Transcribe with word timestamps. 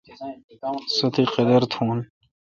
سو 0.95 1.05
تی 1.13 1.23
قادر 1.33 1.61
تھون۔ 1.71 1.97